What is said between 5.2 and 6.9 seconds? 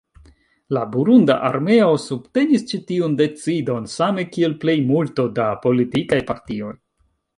da politikaj partioj.